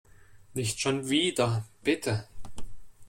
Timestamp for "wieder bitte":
1.11-2.25